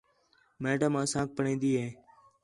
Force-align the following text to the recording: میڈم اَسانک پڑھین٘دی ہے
میڈم 0.63 0.93
اَسانک 1.01 1.29
پڑھین٘دی 1.35 1.71
ہے 1.79 1.87